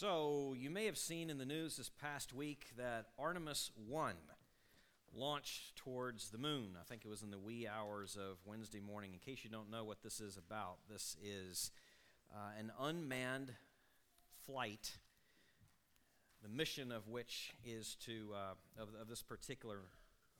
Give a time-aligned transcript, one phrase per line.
[0.00, 4.14] So, you may have seen in the news this past week that Artemis 1
[5.12, 6.76] launched towards the moon.
[6.80, 9.10] I think it was in the wee hours of Wednesday morning.
[9.12, 11.72] In case you don't know what this is about, this is
[12.32, 13.54] uh, an unmanned
[14.46, 14.98] flight,
[16.44, 19.80] the mission of which is to, uh, of, of, this particular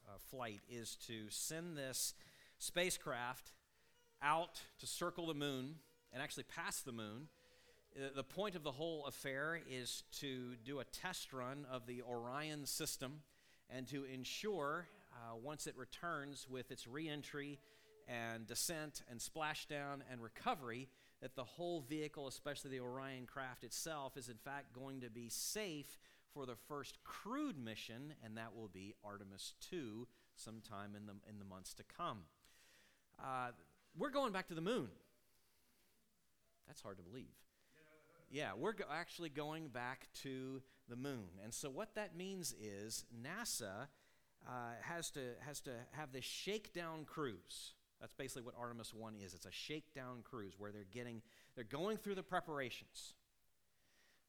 [0.09, 2.15] uh, flight, is to send this
[2.61, 3.51] spacecraft
[4.23, 5.81] out to circle the moon
[6.13, 7.27] and actually pass the moon
[8.15, 12.67] the point of the whole affair is to do a test run of the Orion
[12.67, 13.21] system
[13.71, 17.59] and to ensure, uh, once it returns with its reentry
[18.07, 20.89] and descent and splashdown and recovery,
[21.21, 25.29] that the whole vehicle, especially the Orion craft itself, is in fact going to be
[25.29, 25.99] safe
[26.33, 31.39] for the first crewed mission, and that will be Artemis 2 sometime in the, in
[31.39, 32.21] the months to come.
[33.19, 33.49] Uh,
[33.97, 34.89] we're going back to the moon.
[36.69, 37.35] That's hard to believe.
[38.31, 41.29] Yeah, we're go- actually going back to the moon.
[41.43, 43.89] And so, what that means is NASA
[44.47, 44.51] uh,
[44.83, 47.75] has, to, has to have this shakedown cruise.
[48.01, 49.35] That's basically what Artemis 1 is.
[49.35, 51.23] It's a shakedown cruise where they're getting,
[51.55, 53.15] they're going through the preparations.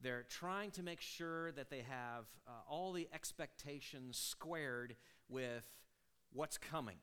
[0.00, 4.96] They're trying to make sure that they have uh, all the expectations squared
[5.28, 5.64] with
[6.32, 6.96] what's coming.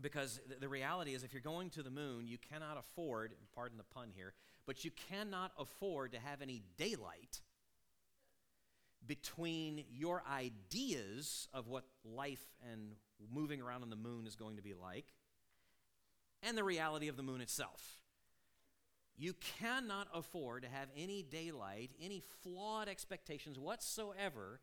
[0.00, 3.84] Because the reality is, if you're going to the moon, you cannot afford, pardon the
[3.84, 4.34] pun here,
[4.66, 7.40] but you cannot afford to have any daylight
[9.06, 12.92] between your ideas of what life and
[13.34, 15.06] moving around on the moon is going to be like
[16.42, 18.02] and the reality of the moon itself.
[19.16, 24.60] You cannot afford to have any daylight, any flawed expectations whatsoever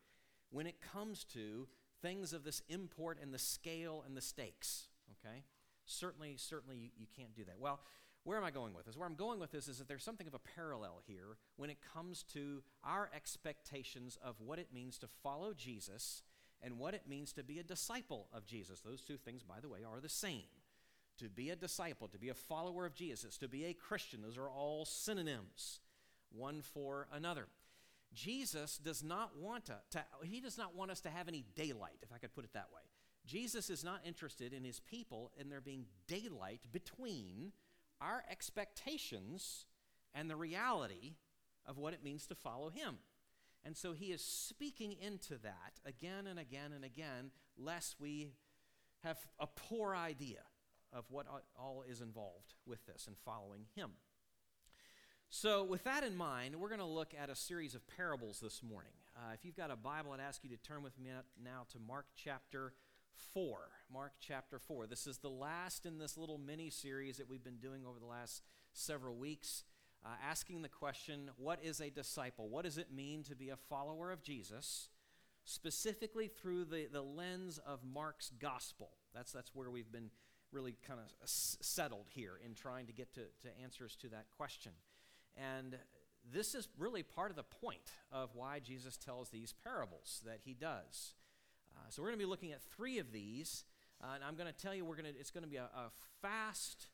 [0.50, 1.68] when it comes to
[2.02, 4.88] things of this import and the scale and the stakes.
[5.12, 5.44] Okay?
[5.84, 7.58] Certainly, certainly you, you can't do that.
[7.58, 7.80] Well,
[8.24, 8.96] where am I going with this?
[8.96, 11.78] Where I'm going with this is that there's something of a parallel here when it
[11.94, 16.22] comes to our expectations of what it means to follow Jesus
[16.62, 18.80] and what it means to be a disciple of Jesus.
[18.80, 20.44] Those two things, by the way, are the same.
[21.18, 24.38] To be a disciple, to be a follower of Jesus, to be a Christian, those
[24.38, 25.80] are all synonyms,
[26.30, 27.46] one for another.
[28.14, 31.98] Jesus does not want to, to, he does not want us to have any daylight,
[32.02, 32.82] if I could put it that way.
[33.26, 37.52] Jesus is not interested in his people in there being daylight between
[38.00, 39.66] our expectations
[40.14, 41.14] and the reality
[41.66, 42.98] of what it means to follow him.
[43.64, 48.32] And so he is speaking into that again and again and again, lest we
[49.04, 50.40] have a poor idea
[50.92, 51.26] of what
[51.58, 53.90] all is involved with this and following him.
[55.32, 58.64] So, with that in mind, we're going to look at a series of parables this
[58.64, 58.94] morning.
[59.14, 61.10] Uh, if you've got a Bible, I'd ask you to turn with me
[61.40, 62.72] now to Mark chapter
[63.32, 63.58] 4.
[63.92, 64.86] Mark chapter 4.
[64.86, 68.06] This is the last in this little mini series that we've been doing over the
[68.06, 68.42] last
[68.72, 69.64] several weeks,
[70.04, 72.48] uh, asking the question what is a disciple?
[72.48, 74.88] What does it mean to be a follower of Jesus?
[75.44, 78.90] Specifically through the, the lens of Mark's gospel.
[79.14, 80.10] That's, that's where we've been
[80.52, 84.72] really kind of settled here in trying to get to, to answers to that question.
[85.36, 85.76] And
[86.32, 90.54] this is really part of the point of why Jesus tells these parables that he
[90.54, 91.14] does.
[91.90, 93.64] So we're going to be looking at three of these,
[94.00, 95.64] uh, and I'm going to tell you we're going to it's going to be a,
[95.64, 95.90] a
[96.22, 96.86] fast,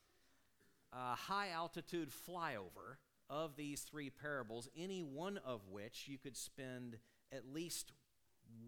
[0.91, 2.97] uh, high altitude flyover
[3.29, 4.67] of these three parables.
[4.75, 6.97] Any one of which you could spend
[7.31, 7.91] at least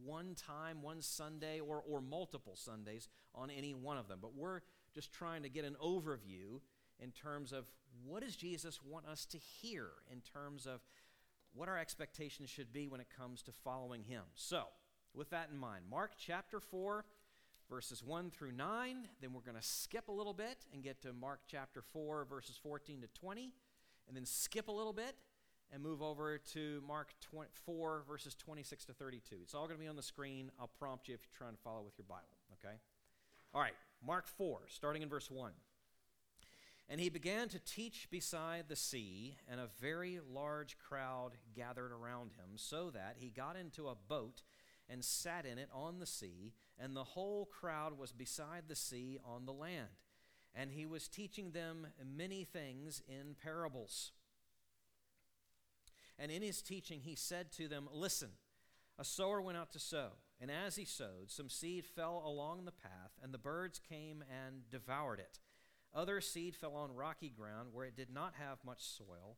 [0.05, 4.19] one time, one Sunday, or or multiple Sundays on any one of them.
[4.21, 4.61] But we're
[4.93, 6.61] just trying to get an overview
[6.99, 7.65] in terms of
[8.05, 10.81] what does Jesus want us to hear in terms of
[11.55, 14.21] what our expectations should be when it comes to following Him.
[14.35, 14.65] So
[15.13, 17.05] with that in mind, Mark chapter 4,
[17.69, 19.07] verses 1 through 9.
[19.21, 22.59] Then we're going to skip a little bit and get to Mark chapter 4, verses
[22.61, 23.53] 14 to 20.
[24.07, 25.15] And then skip a little bit
[25.71, 27.13] and move over to Mark
[27.65, 29.35] 4, verses 26 to 32.
[29.43, 30.51] It's all going to be on the screen.
[30.59, 32.75] I'll prompt you if you're trying to follow with your Bible, okay?
[33.53, 35.51] All right, Mark 4, starting in verse 1.
[36.91, 42.31] And he began to teach beside the sea, and a very large crowd gathered around
[42.31, 44.41] him, so that he got into a boat
[44.89, 49.19] and sat in it on the sea, and the whole crowd was beside the sea
[49.23, 49.89] on the land.
[50.55, 54.11] And he was teaching them many things in parables.
[56.17, 58.29] And in his teaching, he said to them, Listen,
[58.97, 60.09] a sower went out to sow,
[60.41, 64.69] and as he sowed, some seed fell along the path, and the birds came and
[64.69, 65.39] devoured it.
[65.93, 69.37] Other seed fell on rocky ground where it did not have much soil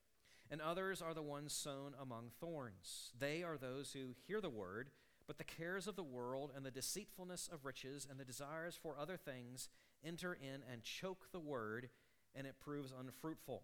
[0.51, 3.13] And others are the ones sown among thorns.
[3.17, 4.89] They are those who hear the word,
[5.25, 8.97] but the cares of the world and the deceitfulness of riches and the desires for
[8.99, 9.69] other things
[10.03, 11.89] enter in and choke the word,
[12.35, 13.63] and it proves unfruitful.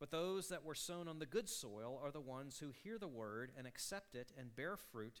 [0.00, 3.08] But those that were sown on the good soil are the ones who hear the
[3.08, 5.20] word and accept it and bear fruit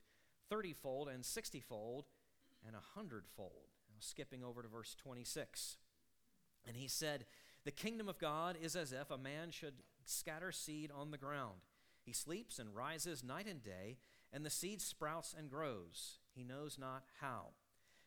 [0.50, 2.06] thirtyfold and sixtyfold
[2.66, 3.68] and a hundredfold.
[3.90, 5.76] Now, skipping over to verse 26.
[6.66, 7.26] And he said,
[7.64, 9.74] The kingdom of God is as if a man should
[10.08, 11.60] scatter seed on the ground.
[12.02, 13.98] He sleeps and rises night and day,
[14.32, 16.18] and the seed sprouts and grows.
[16.34, 17.50] He knows not how.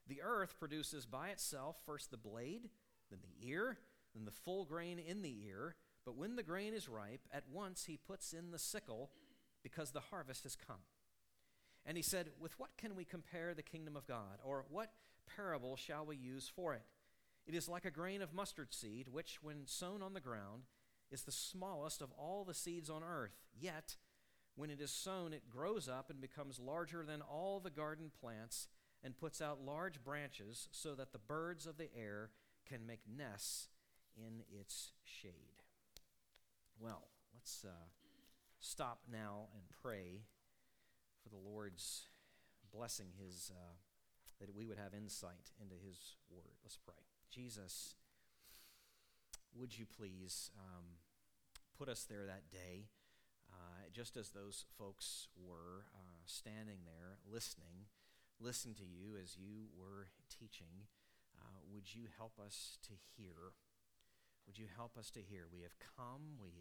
[0.08, 2.70] The earth produces by itself first the blade,
[3.10, 3.78] then the ear,
[4.16, 5.76] then the full grain in the ear.
[6.06, 9.12] But when the grain is ripe, at once he puts in the sickle,
[9.64, 10.82] because the harvest has come.
[11.86, 14.40] And he said, With what can we compare the kingdom of God?
[14.44, 14.92] Or what
[15.36, 16.84] parable shall we use for it?
[17.46, 20.64] It is like a grain of mustard seed, which, when sown on the ground,
[21.12, 23.36] is the smallest of all the seeds on earth.
[23.60, 23.98] Yet,
[24.56, 28.68] when it is sown, it grows up and becomes larger than all the garden plants
[29.04, 32.30] and puts out large branches so that the birds of the air
[32.68, 33.70] can make nests
[34.16, 35.64] in its shade.
[36.80, 37.90] Well, let's uh,
[38.60, 40.22] stop now and pray
[41.22, 42.08] for the Lord's
[42.74, 43.74] blessing, His uh,
[44.40, 46.58] that we would have insight into His Word.
[46.64, 46.96] Let's pray.
[47.30, 47.96] Jesus,
[49.58, 51.00] would you please um,
[51.78, 52.88] put us there that day,
[53.52, 57.88] uh, just as those folks were uh, standing there listening,
[58.40, 60.88] listening to you as you were teaching?
[61.38, 63.54] Uh, would you help us to hear?
[64.46, 65.46] Would you help us to hear?
[65.52, 66.52] We have come, we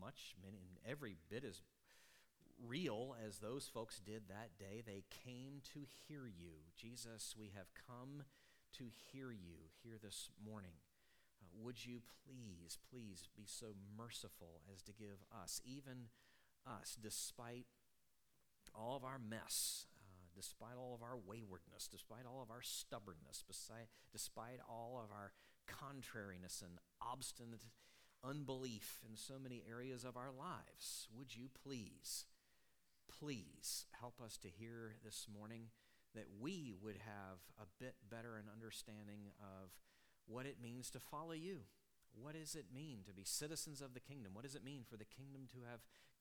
[0.00, 0.58] much, many,
[0.88, 1.62] every bit as
[2.66, 4.82] real as those folks did that day.
[4.84, 6.64] They came to hear you.
[6.76, 8.24] Jesus, we have come
[8.78, 10.72] to hear you here this morning.
[11.62, 16.08] Would you please, please be so merciful as to give us, even
[16.66, 17.66] us, despite
[18.74, 23.44] all of our mess, uh, despite all of our waywardness, despite all of our stubbornness,
[23.46, 25.32] beside, despite all of our
[25.66, 27.66] contrariness and obstinate
[28.24, 32.26] unbelief in so many areas of our lives, would you please,
[33.08, 35.68] please help us to hear this morning
[36.14, 39.70] that we would have a bit better an understanding of
[40.30, 41.60] what it means to follow you.
[42.14, 44.32] What does it mean to be citizens of the kingdom?
[44.34, 45.80] What does it mean for the kingdom to have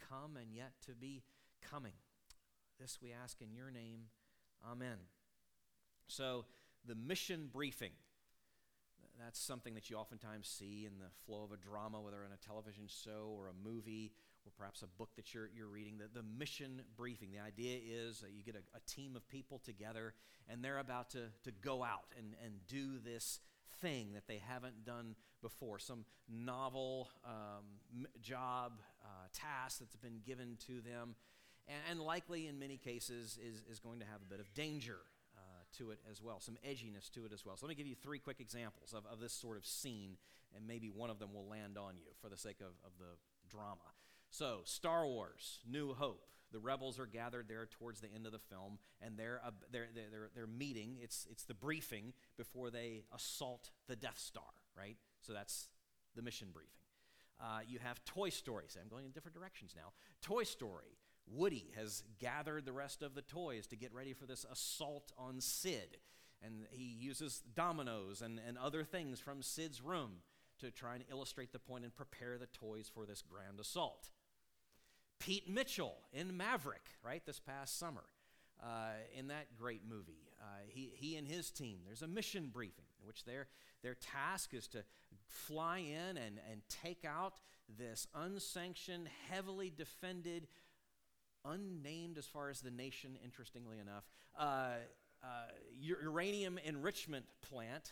[0.10, 1.24] come and yet to be
[1.62, 1.94] coming?
[2.80, 4.06] This we ask in your name.
[4.70, 4.98] Amen.
[6.08, 6.46] So,
[6.86, 7.92] the mission briefing.
[9.20, 12.38] That's something that you oftentimes see in the flow of a drama, whether in a
[12.38, 14.14] television show or a movie
[14.46, 15.98] or perhaps a book that you're, you're reading.
[15.98, 17.30] The, the mission briefing.
[17.32, 20.14] The idea is that you get a, a team of people together
[20.48, 23.42] and they're about to, to go out and, and do this
[23.82, 30.58] thing that they haven't done before, some novel um, job, uh, task that's been given
[30.68, 31.16] to them,
[31.68, 34.98] and, and, likely in many cases is, is going to have a bit of danger
[35.38, 35.42] uh,
[35.78, 37.56] to it as well, some edginess to it as well.
[37.56, 40.18] So let me give you three quick examples of, of this sort of scene,
[40.56, 43.18] and maybe one of them will land on you for the sake of, of the
[43.50, 43.78] drama.
[44.32, 46.24] So, Star Wars, New Hope.
[46.52, 49.90] The rebels are gathered there towards the end of the film, and they're, uh, they're,
[49.94, 50.98] they're, they're meeting.
[51.02, 54.44] It's, it's the briefing before they assault the Death Star,
[54.78, 54.98] right?
[55.22, 55.68] So that's
[56.16, 56.74] the mission briefing.
[57.42, 58.66] Uh, you have Toy Story.
[58.68, 59.94] So I'm going in different directions now.
[60.22, 60.98] Toy Story.
[61.32, 65.40] Woody has gathered the rest of the toys to get ready for this assault on
[65.40, 65.98] Sid.
[66.42, 70.22] And he uses dominoes and, and other things from Sid's room
[70.60, 74.10] to try and illustrate the point and prepare the toys for this grand assault.
[75.20, 78.04] Pete Mitchell in Maverick, right, this past summer,
[78.64, 80.30] uh, in that great movie.
[80.42, 83.48] Uh, he, he and his team, there's a mission briefing in which their,
[83.84, 84.84] their task is to
[85.28, 87.40] fly in and, and take out
[87.78, 90.48] this unsanctioned, heavily defended,
[91.46, 94.06] unnamed as far as the nation, interestingly enough,
[94.38, 94.74] uh,
[95.22, 95.28] uh
[95.82, 97.92] uranium enrichment plant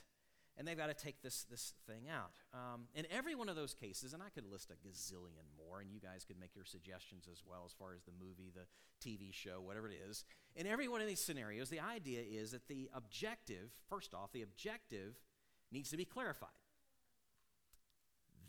[0.58, 2.32] and they've got to take this, this thing out.
[2.54, 5.92] Um, in every one of those cases, and I could list a gazillion more, and
[5.92, 8.66] you guys could make your suggestions as well as far as the movie, the
[9.08, 10.26] TV show, whatever it is.
[10.56, 14.42] In every one of these scenarios, the idea is that the objective, first off, the
[14.42, 15.20] objective
[15.72, 16.50] needs to be clarified.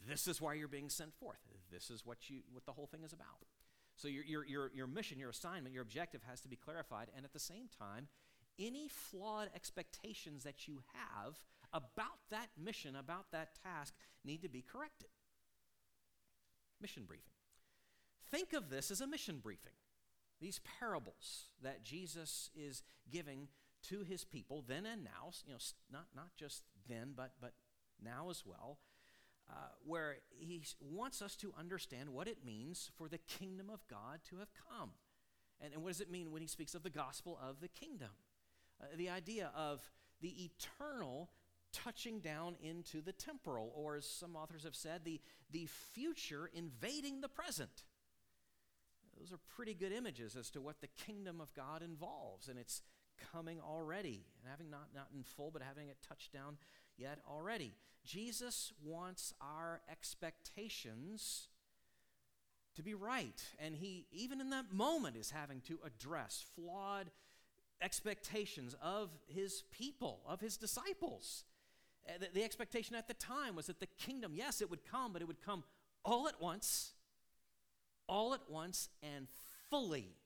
[0.08, 1.40] This is why you're being sent forth.
[1.70, 3.44] This is what, you, what the whole thing is about.
[3.96, 7.26] So your, your, your, your mission, your assignment, your objective has to be clarified, and
[7.26, 8.08] at the same time,
[8.58, 11.38] any flawed expectations that you have
[11.72, 13.94] about that mission, about that task,
[14.24, 15.08] need to be corrected.
[16.80, 17.32] Mission briefing.
[18.30, 19.72] Think of this as a mission briefing.
[20.40, 23.48] These parables that Jesus is giving
[23.88, 25.58] to his people then and now, you know,
[25.90, 27.52] not, not just then, but, but
[28.02, 28.78] now as well,
[29.50, 34.20] uh, where he wants us to understand what it means for the kingdom of God
[34.28, 34.90] to have come.
[35.60, 38.10] And, and what does it mean when he speaks of the gospel of the kingdom?
[38.80, 39.80] Uh, the idea of
[40.20, 41.30] the eternal
[41.72, 45.20] touching down into the temporal, or as some authors have said, the,
[45.50, 47.84] the future invading the present.
[49.18, 52.82] Those are pretty good images as to what the kingdom of God involves, and it's
[53.32, 56.56] coming already, and having not, not in full, but having it touched down
[56.96, 57.74] yet already.
[58.04, 61.48] Jesus wants our expectations
[62.76, 67.10] to be right, and he, even in that moment, is having to address flawed
[67.82, 71.44] expectations of his people, of his disciples.
[72.08, 75.12] Uh, the, the expectation at the time was that the kingdom, yes, it would come,
[75.12, 75.64] but it would come
[76.04, 76.92] all at once,
[78.08, 79.26] all at once, and
[79.70, 80.16] fully.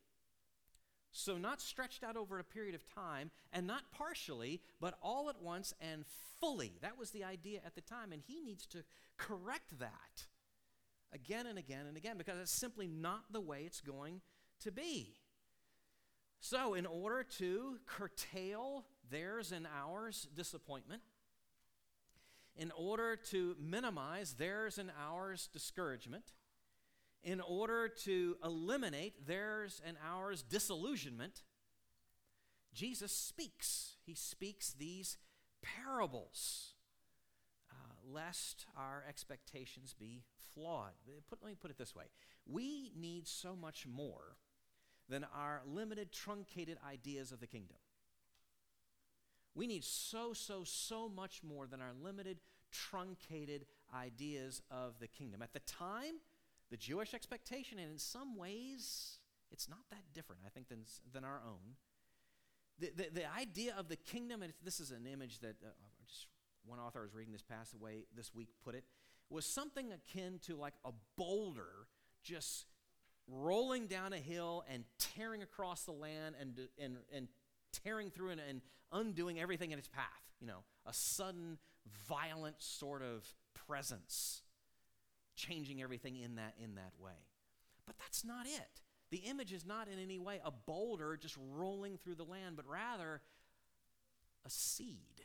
[1.11, 5.43] So, not stretched out over a period of time, and not partially, but all at
[5.43, 6.05] once and
[6.41, 6.79] fully.
[6.81, 8.85] That was the idea at the time, and he needs to
[9.19, 10.27] correct that
[11.13, 14.23] again and again and again because it's simply not the way it's going
[14.61, 15.17] to be.
[16.41, 21.03] So, in order to curtail theirs and ours disappointment,
[22.57, 26.33] in order to minimize theirs and ours discouragement,
[27.23, 31.43] in order to eliminate theirs and ours disillusionment,
[32.75, 33.97] Jesus speaks.
[34.05, 35.19] He speaks these
[35.63, 36.75] parables,
[37.71, 40.23] uh, lest our expectations be
[40.55, 40.93] flawed.
[41.29, 42.07] Put, let me put it this way
[42.47, 44.37] we need so much more
[45.09, 47.77] than our limited, truncated ideas of the kingdom.
[49.55, 52.39] We need so, so, so much more than our limited,
[52.71, 55.43] truncated ideas of the kingdom.
[55.43, 56.15] At the time,
[56.71, 59.19] the Jewish expectation, and in some ways,
[59.51, 61.77] it's not that different, I think, than, than our own.
[62.79, 65.69] The, the, the idea of the kingdom, and this is an image that uh,
[66.09, 66.29] just
[66.65, 68.85] one author I was reading this past away this week put it,
[69.29, 71.87] was something akin to like a boulder
[72.23, 72.67] just
[73.29, 77.29] rolling down a hill and tearing across the land and, and, and
[77.73, 78.61] tearing through and, and
[78.93, 80.07] undoing everything in its path.
[80.41, 81.59] You know, a sudden,
[82.09, 83.27] violent sort of
[83.67, 84.43] presence,
[85.37, 87.27] changing everything in that, in that way.
[87.87, 88.81] But that's not it.
[89.11, 92.67] The image is not in any way a boulder just rolling through the land, but
[92.67, 93.21] rather
[94.47, 95.23] a seed.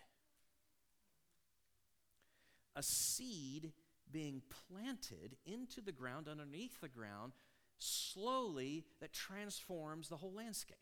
[2.76, 3.72] A seed
[4.12, 7.34] being planted into the ground, underneath the ground,
[7.80, 10.78] slowly, that transforms the whole landscape.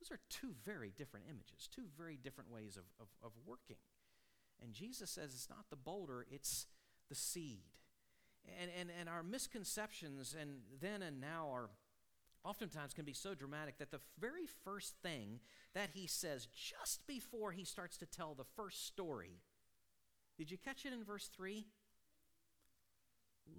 [0.00, 3.76] Those are two very different images, two very different ways of, of, of working.
[4.62, 6.66] And Jesus says it's not the boulder, it's
[7.08, 7.64] the seed.
[8.60, 11.70] And, and, and our misconceptions and then and now are
[12.44, 15.40] oftentimes can be so dramatic that the very first thing
[15.74, 19.42] that he says just before he starts to tell the first story,
[20.36, 21.66] did you catch it in verse 3?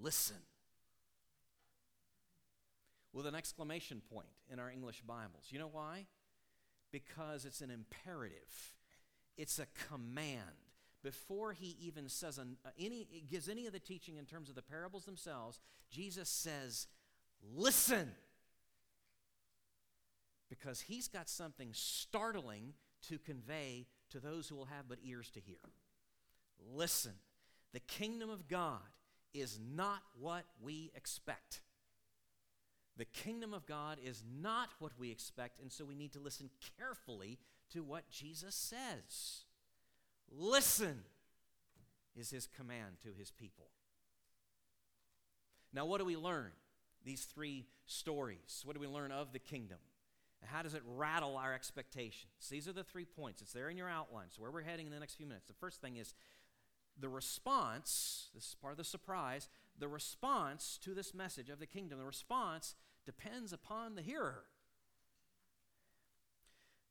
[0.01, 0.37] Listen.
[3.11, 5.47] With an exclamation point in our English Bibles.
[5.49, 6.05] You know why?
[6.91, 8.73] Because it's an imperative,
[9.37, 10.39] it's a command.
[11.01, 14.55] Before he even says an, uh, any, gives any of the teaching in terms of
[14.55, 16.87] the parables themselves, Jesus says,
[17.55, 18.11] Listen.
[20.49, 22.73] Because he's got something startling
[23.07, 25.59] to convey to those who will have but ears to hear.
[26.73, 27.13] Listen.
[27.71, 28.81] The kingdom of God
[29.33, 31.61] is not what we expect.
[32.99, 36.49] The kingdom of God is not what we expect, and so we need to listen
[36.77, 37.39] carefully
[37.71, 39.45] to what Jesus says.
[40.29, 41.03] Listen
[42.13, 43.67] is his command to his people.
[45.71, 46.51] Now, what do we learn?
[47.05, 48.63] These three stories.
[48.65, 49.77] What do we learn of the kingdom?
[50.43, 52.49] How does it rattle our expectations?
[52.51, 53.41] These are the three points.
[53.41, 54.27] It's there in your outline.
[54.29, 55.47] So, where we're heading in the next few minutes.
[55.47, 56.13] The first thing is
[56.99, 59.47] the response, this is part of the surprise,
[59.79, 64.43] the response to this message of the kingdom, the response depends upon the hearer.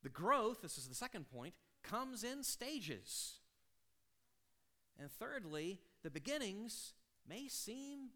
[0.02, 3.40] The growth, this is the second point, comes in stages.
[4.99, 6.95] And thirdly, the beginnings
[7.28, 8.11] may seem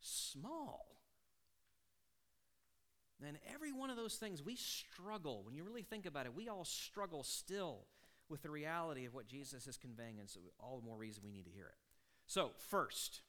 [0.00, 0.86] small.
[3.26, 5.42] And every one of those things, we struggle.
[5.44, 7.86] When you really think about it, we all struggle still
[8.28, 11.30] with the reality of what Jesus is conveying, and so all the more reason we
[11.30, 11.76] need to hear it.
[12.26, 13.20] So, first,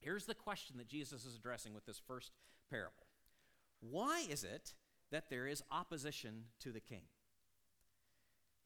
[0.00, 2.32] here's the question that Jesus is addressing with this first
[2.70, 3.06] parable
[3.80, 4.74] Why is it
[5.10, 7.02] that there is opposition to the king?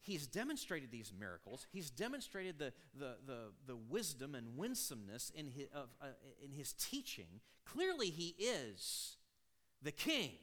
[0.01, 1.65] He's demonstrated these miracles.
[1.71, 6.07] He's demonstrated the, the, the, the wisdom and winsomeness in his, of, uh,
[6.43, 7.41] in his teaching.
[7.65, 9.17] Clearly, he is
[9.81, 10.33] the king.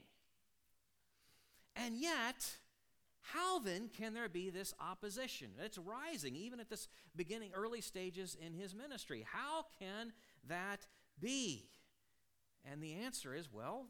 [1.76, 2.56] And yet,
[3.20, 5.50] how then can there be this opposition?
[5.60, 9.24] It's rising even at this beginning, early stages in his ministry.
[9.30, 10.12] How can
[10.48, 10.86] that
[11.20, 11.68] be?
[12.70, 13.86] And the answer is well,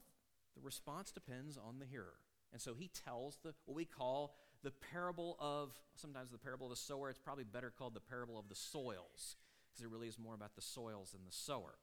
[0.55, 2.15] the response depends on the hearer.
[2.53, 6.71] And so he tells the what we call the parable of sometimes the parable of
[6.71, 7.11] the sower.
[7.11, 9.37] It's probably better called the parable of the soils
[9.71, 11.75] because it really is more about the soils than the sower.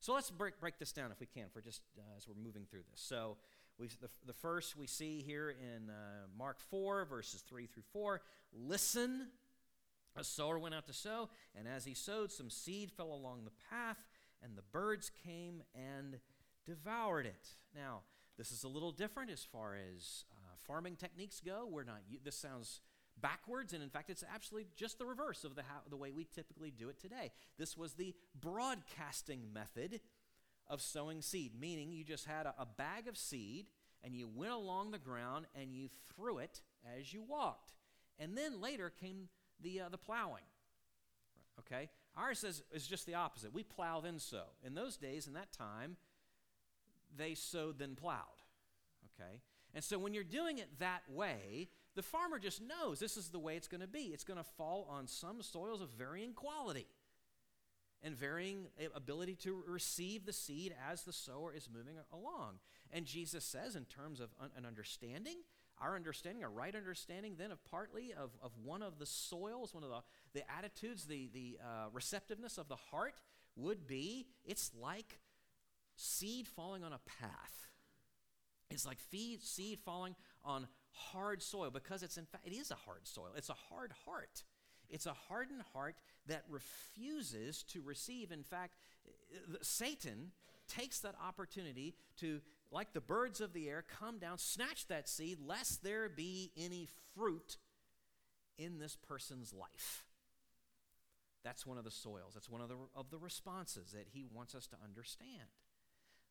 [0.00, 2.64] So let's break, break this down if we can for just uh, as we're moving
[2.68, 3.00] through this.
[3.00, 3.36] So
[3.78, 8.20] we, the, the first we see here in uh, Mark 4, verses 3 through 4
[8.52, 9.28] listen.
[10.14, 13.52] A sower went out to sow, and as he sowed, some seed fell along the
[13.70, 13.96] path,
[14.42, 16.18] and the birds came and
[16.66, 17.48] devoured it.
[17.74, 18.00] Now,
[18.38, 21.66] this is a little different as far as uh, farming techniques go.
[21.70, 22.00] We're not.
[22.24, 22.80] This sounds
[23.20, 26.70] backwards, and in fact, it's absolutely just the reverse of the, the way we typically
[26.70, 27.30] do it today.
[27.58, 30.00] This was the broadcasting method
[30.68, 33.66] of sowing seed, meaning you just had a, a bag of seed
[34.02, 36.62] and you went along the ground and you threw it
[36.98, 37.72] as you walked.
[38.18, 39.28] And then later came
[39.60, 40.44] the, uh, the plowing.
[41.58, 41.90] Okay?
[42.16, 43.54] Ours is, is just the opposite.
[43.54, 44.44] We plow then sow.
[44.64, 45.96] In those days, in that time,
[47.16, 48.18] they sowed then plowed.
[49.14, 49.40] Okay?
[49.74, 53.38] And so when you're doing it that way, the farmer just knows this is the
[53.38, 54.10] way it's going to be.
[54.12, 56.86] It's going to fall on some soils of varying quality
[58.02, 62.58] and varying ability to receive the seed as the sower is moving along.
[62.92, 65.36] And Jesus says, in terms of an understanding,
[65.80, 69.84] our understanding, a right understanding then of partly of, of one of the soils, one
[69.84, 73.20] of the, the attitudes, the, the uh, receptiveness of the heart
[73.56, 75.18] would be it's like
[75.96, 77.68] seed falling on a path.
[78.70, 82.74] It's like feed, seed falling on hard soil because it's in fact it is a
[82.74, 83.32] hard soil.
[83.36, 84.44] It's a hard heart.
[84.88, 88.30] It's a hardened heart that refuses to receive.
[88.30, 88.76] In fact,
[89.62, 90.32] Satan
[90.68, 95.38] takes that opportunity to, like the birds of the air, come down, snatch that seed,
[95.44, 97.58] lest there be any fruit
[98.58, 100.04] in this person's life.
[101.44, 102.34] That's one of the soils.
[102.34, 105.50] That's one of the, of the responses that he wants us to understand.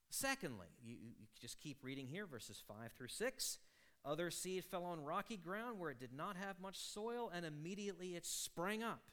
[0.10, 3.60] Secondly, you, you just keep reading here, verses 5 through 6.
[4.04, 8.16] Other seed fell on rocky ground where it did not have much soil, and immediately
[8.16, 9.12] it sprang up,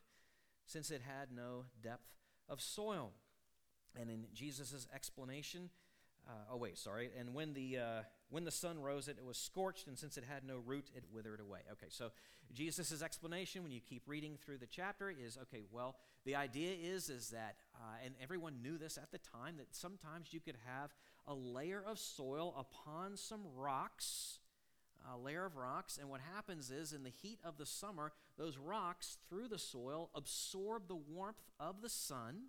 [0.66, 2.16] since it had no depth
[2.48, 3.12] of soil.
[4.00, 5.70] And in Jesus' explanation,
[6.28, 7.10] uh, oh wait, sorry.
[7.18, 10.24] And when the uh, when the sun rose, it, it was scorched, and since it
[10.28, 11.60] had no root, it withered away.
[11.72, 12.10] Okay, so
[12.52, 15.62] Jesus' explanation, when you keep reading through the chapter, is okay.
[15.70, 19.74] Well, the idea is is that, uh, and everyone knew this at the time, that
[19.74, 20.94] sometimes you could have
[21.26, 24.40] a layer of soil upon some rocks,
[25.10, 28.58] a layer of rocks, and what happens is, in the heat of the summer, those
[28.58, 32.48] rocks through the soil absorb the warmth of the sun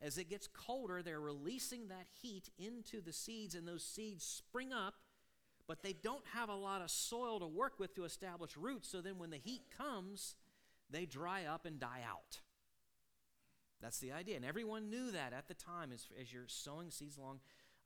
[0.00, 4.72] as it gets colder, they're releasing that heat into the seeds, and those seeds spring
[4.72, 4.94] up,
[5.66, 8.88] but they don't have a lot of soil to work with to establish roots.
[8.88, 10.36] So then, when the heat comes,
[10.90, 12.40] they dry up and die out.
[13.80, 14.36] That's the idea.
[14.36, 17.40] And everyone knew that at the time as, as you're sowing seeds along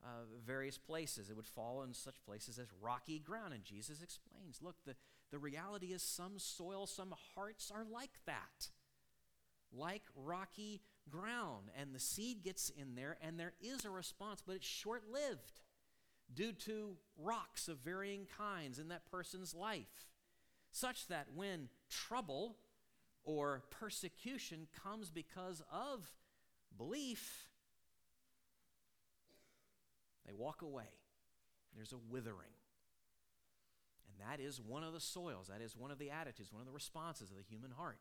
[0.05, 1.31] uh, various places.
[1.31, 3.55] It would fall in such places as rocky ground.
[3.55, 4.97] And Jesus explains look, the,
[5.31, 8.71] the reality is some soil, some hearts are like that,
[9.73, 14.57] like rocky ground and the seed gets in there and there is a response, but
[14.57, 15.61] it's short lived
[16.35, 20.09] due to rocks of varying kinds in that person's life,
[20.71, 22.57] such that when trouble
[23.25, 26.11] or persecution comes because of
[26.77, 27.49] belief,
[30.27, 30.85] they walk away.
[31.75, 32.55] There's a withering.
[34.09, 36.67] And that is one of the soils, that is one of the attitudes, one of
[36.67, 37.99] the responses of the human heart.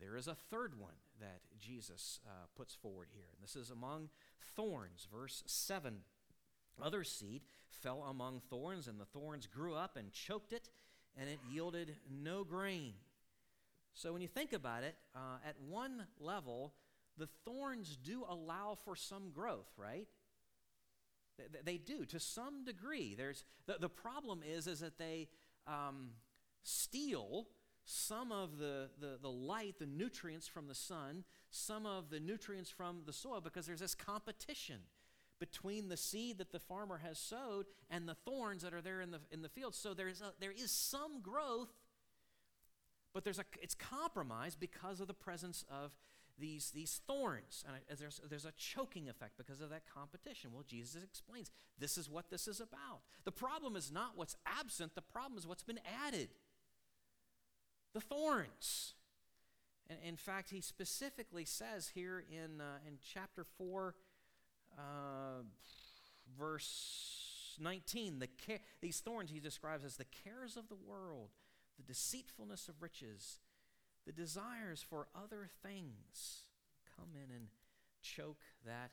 [0.00, 3.26] There is a third one that Jesus uh, puts forward here.
[3.34, 4.10] And this is among
[4.54, 5.98] thorns, verse 7.
[6.82, 10.68] Other seed fell among thorns, and the thorns grew up and choked it,
[11.16, 12.92] and it yielded no grain.
[13.94, 16.74] So when you think about it, uh, at one level,
[17.16, 20.06] the thorns do allow for some growth, right?
[21.64, 23.14] They, do to some degree.
[23.14, 25.28] There's the, the problem is is that they
[25.66, 26.12] um,
[26.62, 27.46] steal
[27.86, 32.68] some of the, the, the light, the nutrients from the sun, some of the nutrients
[32.68, 34.80] from the soil, because there's this competition
[35.38, 39.12] between the seed that the farmer has sowed and the thorns that are there in
[39.12, 39.74] the, in the field.
[39.74, 41.68] So there is, a, there is some growth,
[43.14, 45.92] but there's a, it's compromised because of the presence of
[46.38, 47.64] these, these thorns.
[47.66, 50.50] And there's, there's a choking effect because of that competition.
[50.52, 53.02] Well, Jesus explains this is what this is about.
[53.24, 56.30] The problem is not what's absent, the problem is what's been added
[57.96, 58.92] the thorns.
[59.88, 63.94] And in fact, he specifically says here in, uh, in chapter 4,
[64.76, 64.82] uh,
[66.38, 71.30] verse 19, the care, these thorns he describes as the cares of the world,
[71.78, 73.38] the deceitfulness of riches,
[74.04, 76.44] the desires for other things
[76.98, 77.46] come in and
[78.02, 78.90] choke that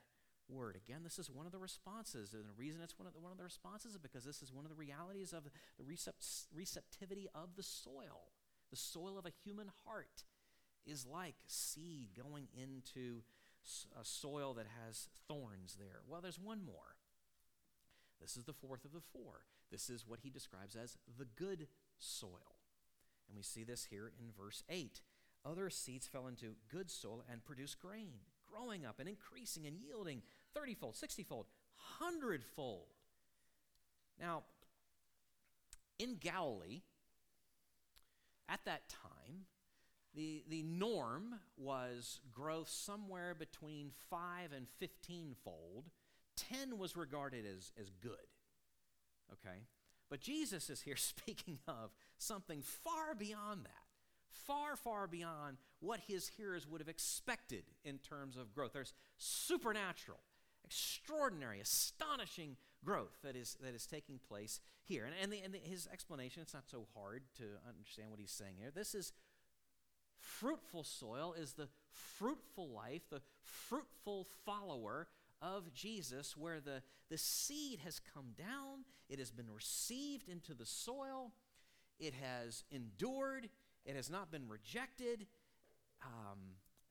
[0.47, 0.77] word.
[0.77, 2.33] Again, this is one of the responses.
[2.33, 4.53] And the reason it's one of the, one of the responses is because this is
[4.53, 8.31] one of the realities of the recept- receptivity of the soil.
[8.73, 10.23] The soil of a human heart
[10.87, 13.21] is like seed going into
[13.95, 16.01] a soil that has thorns there.
[16.07, 16.97] Well, there's one more.
[18.19, 19.45] This is the fourth of the four.
[19.69, 21.67] This is what he describes as the good
[21.99, 22.57] soil.
[23.27, 25.01] And we see this here in verse 8.
[25.45, 30.23] Other seeds fell into good soil and produced grain, growing up and increasing and yielding
[30.55, 31.45] 30 fold, 60 fold,
[31.99, 32.87] 100 fold.
[34.19, 34.45] Now,
[35.99, 36.81] in Galilee,
[38.49, 39.45] at that time,
[40.15, 45.89] the, the norm was growth somewhere between 5 and 15 fold.
[46.37, 48.11] 10 was regarded as, as good.
[49.31, 49.59] Okay?
[50.09, 53.71] But Jesus is here speaking of something far beyond that,
[54.29, 58.73] far, far beyond what his hearers would have expected in terms of growth.
[58.73, 60.19] There's supernatural,
[60.63, 65.05] extraordinary, astonishing growth that is, that is taking place here.
[65.05, 68.31] And, and, the, and the, his explanation, it's not so hard to understand what he's
[68.31, 68.71] saying here.
[68.73, 69.13] This is
[70.19, 75.07] fruitful soil, is the fruitful life, the fruitful follower
[75.41, 80.65] of Jesus, where the, the seed has come down, it has been received into the
[80.65, 81.31] soil,
[81.99, 83.49] it has endured,
[83.85, 85.27] it has not been rejected.
[86.01, 86.39] Um,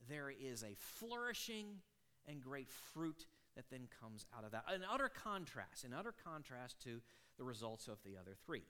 [0.08, 1.80] there is a flourishing
[2.28, 4.64] and great fruit that then comes out of that.
[4.74, 7.00] In utter contrast, in utter contrast to
[7.38, 8.64] the results of the other three.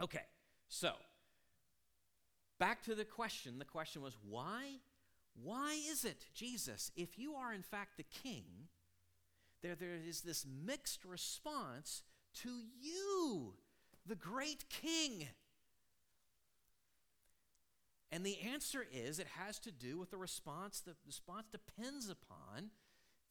[0.00, 0.24] Okay,
[0.68, 0.92] so
[2.58, 3.58] back to the question.
[3.58, 4.78] The question was why?
[5.34, 8.44] Why is it, Jesus, if you are in fact the king,
[9.62, 12.02] there, there is this mixed response
[12.42, 13.54] to you,
[14.06, 15.28] the great king?
[18.10, 20.80] And the answer is it has to do with the response.
[20.80, 22.70] The response depends upon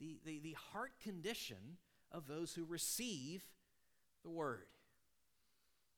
[0.02, 1.78] the, the, the heart condition
[2.12, 3.44] of those who receive
[4.24, 4.66] the word.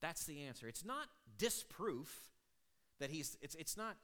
[0.01, 0.67] That's the answer.
[0.67, 2.29] It's not disproof
[2.99, 3.95] that he's, it's, it's not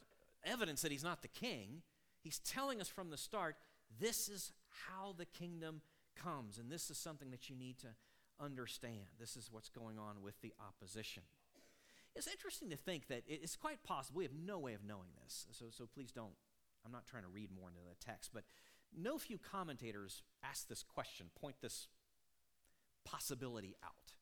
[0.43, 1.81] evidence that he's not the king.
[2.21, 3.57] He's telling us from the start
[3.99, 4.53] this is
[4.87, 5.81] how the kingdom
[6.15, 7.87] comes, and this is something that you need to
[8.39, 9.07] understand.
[9.19, 11.23] This is what's going on with the opposition.
[12.15, 15.47] It's interesting to think that it's quite possible, we have no way of knowing this,
[15.51, 16.33] so, so please don't,
[16.85, 18.43] I'm not trying to read more into the text, but
[18.97, 21.87] no few commentators ask this question, point this
[23.05, 24.13] possibility out.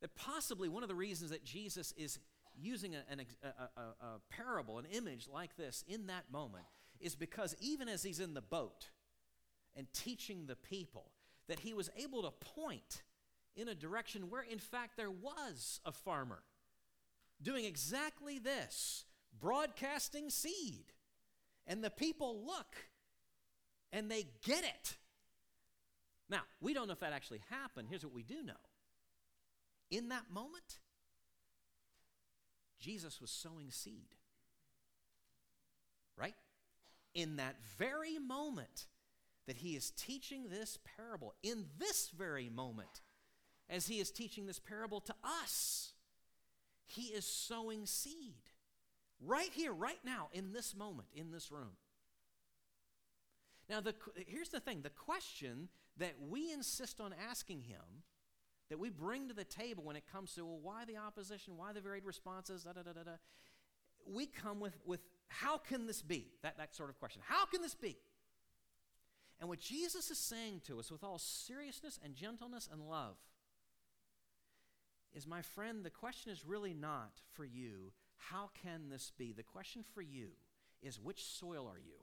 [0.00, 2.18] That possibly one of the reasons that Jesus is
[2.60, 2.98] using a,
[3.42, 6.64] a, a, a, parable, an image like this in that moment,
[7.00, 8.90] is because even as he's in the boat
[9.76, 11.12] and teaching the people,
[11.48, 13.02] that he was able to point
[13.56, 16.42] in a direction where, in fact, there was a farmer
[17.42, 19.04] doing exactly this
[19.40, 20.92] broadcasting seed.
[21.66, 22.76] And the people look
[23.92, 24.96] and they get it.
[26.28, 27.88] Now, we don't know if that actually happened.
[27.90, 28.52] Here's what we do know.
[29.90, 30.78] In that moment,
[32.80, 34.16] Jesus was sowing seed.
[36.16, 36.34] Right?
[37.14, 38.86] In that very moment
[39.46, 43.02] that he is teaching this parable, in this very moment,
[43.68, 45.92] as he is teaching this parable to us,
[46.86, 48.34] he is sowing seed.
[49.20, 51.76] Right here, right now, in this moment, in this room.
[53.72, 53.94] Now, the,
[54.26, 58.04] here's the thing the question that we insist on asking him,
[58.68, 61.56] that we bring to the table when it comes to, well, why the opposition?
[61.56, 62.64] Why the varied responses?
[62.64, 63.12] Da, da, da, da, da.
[64.06, 66.26] We come with, with how can this be?
[66.42, 67.22] That, that sort of question.
[67.24, 67.96] How can this be?
[69.40, 73.16] And what Jesus is saying to us with all seriousness and gentleness and love
[75.14, 79.32] is, my friend, the question is really not for you, how can this be?
[79.32, 80.28] The question for you
[80.82, 82.02] is, which soil are you?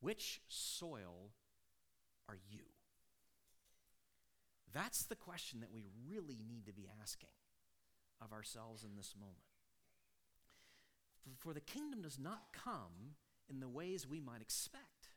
[0.00, 1.32] Which soil
[2.28, 2.62] are you?
[4.72, 7.30] That's the question that we really need to be asking
[8.20, 9.36] of ourselves in this moment.
[11.36, 13.16] For the kingdom does not come
[13.48, 15.10] in the ways we might expect.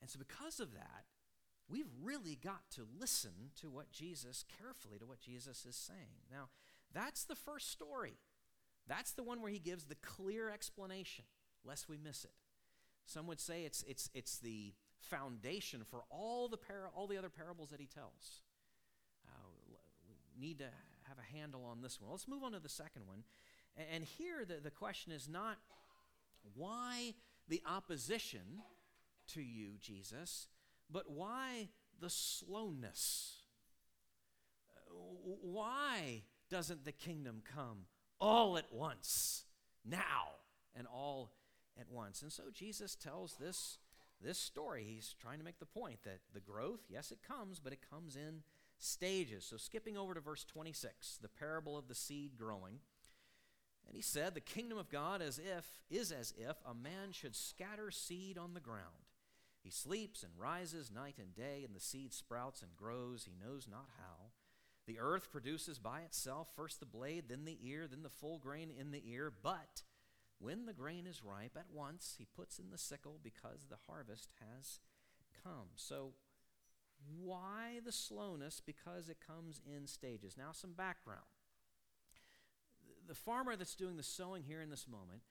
[0.00, 1.04] And so, because of that,
[1.68, 6.22] we've really got to listen to what Jesus, carefully to what Jesus is saying.
[6.30, 6.48] Now,
[6.92, 8.18] that's the first story.
[8.86, 11.26] That's the one where he gives the clear explanation,
[11.64, 12.32] lest we miss it.
[13.08, 17.30] Some would say it's, it's, it's the foundation for all the, para- all the other
[17.30, 18.42] parables that he tells.
[19.26, 19.48] Uh,
[20.06, 20.66] we need to
[21.08, 22.10] have a handle on this one.
[22.10, 23.24] Let's move on to the second one.
[23.92, 25.56] And here the, the question is not
[26.54, 27.14] why
[27.48, 28.60] the opposition
[29.28, 30.48] to you, Jesus,
[30.90, 31.68] but why
[31.98, 33.36] the slowness?
[34.86, 34.92] Uh,
[35.40, 37.86] why doesn't the kingdom come
[38.20, 39.44] all at once,
[39.82, 40.34] now,
[40.76, 41.32] and all
[41.78, 42.22] at once?
[42.22, 43.78] And so Jesus tells this,
[44.22, 44.84] this story.
[44.86, 48.16] He's trying to make the point that the growth, yes, it comes, but it comes
[48.16, 48.42] in
[48.78, 49.44] stages.
[49.44, 52.80] So skipping over to verse 26, the parable of the seed growing.
[53.86, 57.34] And he said, The kingdom of God as if is as if a man should
[57.34, 59.06] scatter seed on the ground.
[59.62, 63.66] He sleeps and rises night and day, and the seed sprouts and grows, he knows
[63.68, 64.30] not how.
[64.86, 68.70] The earth produces by itself first the blade, then the ear, then the full grain
[68.70, 69.30] in the ear.
[69.42, 69.82] But
[70.38, 74.30] when the grain is ripe, at once he puts in the sickle because the harvest
[74.40, 74.80] has
[75.44, 75.68] come.
[75.76, 76.12] So,
[77.22, 78.60] why the slowness?
[78.64, 80.36] Because it comes in stages.
[80.36, 81.26] Now, some background
[83.08, 85.22] the farmer that's doing the sowing here in this moment,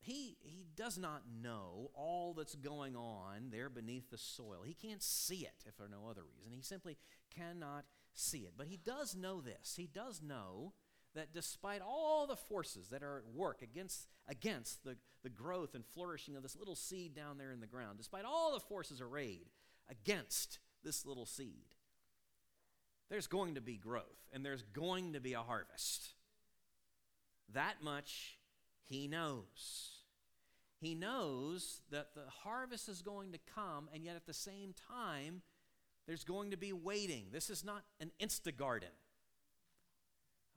[0.00, 4.62] he, he does not know all that's going on there beneath the soil.
[4.64, 6.52] He can't see it, if for no other reason.
[6.52, 6.98] He simply
[7.34, 8.54] cannot see it.
[8.56, 9.74] But he does know this.
[9.76, 10.74] He does know
[11.14, 15.84] that despite all the forces that are at work against, against the, the growth and
[15.84, 19.46] flourishing of this little seed down there in the ground, despite all the forces arrayed
[19.90, 21.74] against this little seed,
[23.10, 26.14] there's going to be growth and there's going to be a harvest.
[27.52, 28.38] That much
[28.84, 29.98] he knows.
[30.80, 35.42] He knows that the harvest is going to come, and yet at the same time,
[36.06, 37.26] there's going to be waiting.
[37.32, 38.88] This is not an insta garden.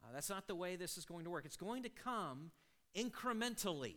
[0.04, 1.46] Uh, that's not the way this is going to work.
[1.46, 2.52] It's going to come
[2.98, 3.96] incrementally,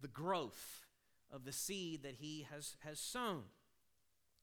[0.00, 0.86] the growth
[1.32, 3.42] of the seed that he has, has sown.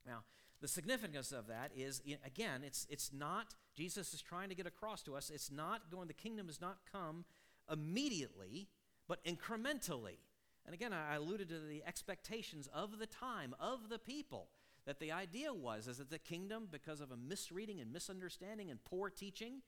[0.06, 0.24] Now,
[0.60, 5.02] the significance of that is, again, it's, it's not, Jesus is trying to get across
[5.02, 7.24] to us, it's not going, the kingdom has not come
[7.70, 8.68] immediately,
[9.08, 10.18] but incrementally.
[10.66, 14.48] And again, I alluded to the expectations of the time, of the people,
[14.86, 18.82] that the idea was is that the kingdom, because of a misreading and misunderstanding and
[18.84, 19.62] poor teaching,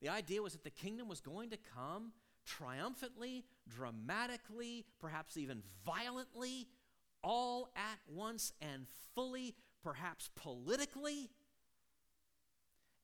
[0.00, 2.12] the idea was that the kingdom was going to come
[2.46, 6.68] triumphantly, dramatically, perhaps even violently,
[7.22, 11.30] all at once and fully, perhaps politically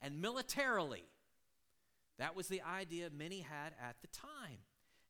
[0.00, 1.04] and militarily.
[2.18, 4.58] That was the idea many had at the time.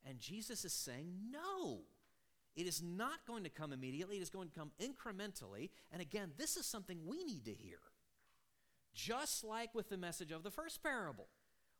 [0.09, 1.83] And Jesus is saying, no.
[2.57, 5.71] It is not going to come immediately, it is going to come incrementally.
[5.91, 7.79] And again, this is something we need to hear.
[8.95, 11.27] Just like with the message of the first parable.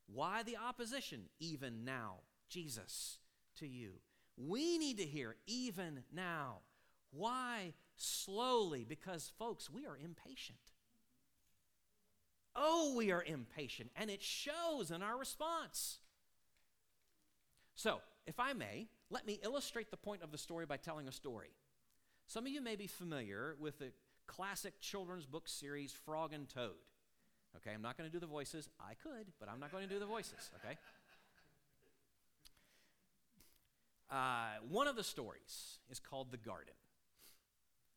[0.07, 1.23] Why the opposition?
[1.39, 3.19] Even now, Jesus
[3.57, 3.93] to you.
[4.37, 6.59] We need to hear, even now.
[7.11, 8.85] Why slowly?
[8.87, 10.59] Because, folks, we are impatient.
[12.55, 15.99] Oh, we are impatient, and it shows in our response.
[17.75, 21.11] So, if I may, let me illustrate the point of the story by telling a
[21.11, 21.49] story.
[22.27, 23.91] Some of you may be familiar with the
[24.25, 26.75] classic children's book series Frog and Toad.
[27.57, 28.69] Okay, I'm not going to do the voices.
[28.79, 30.77] I could, but I'm not going to do the voices, okay?
[34.11, 36.73] Uh, one of the stories is called The Garden.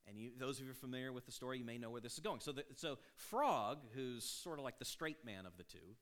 [0.08, 2.20] And you, those of you familiar with the story, you may know where this is
[2.20, 2.40] going.
[2.40, 5.96] So, the, so Frog, who's sort of like the straight man of the two,